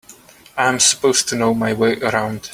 I'm 0.57 0.79
supposed 0.79 1.29
to 1.29 1.35
know 1.35 1.53
my 1.53 1.73
way 1.73 1.99
around. 1.99 2.49